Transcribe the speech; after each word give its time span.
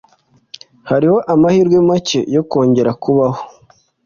Hariho 0.89 1.17
amahirwe 1.33 1.77
make 1.89 2.19
yo 2.35 2.41
kongera 2.49 2.91
kubaho. 3.03 3.41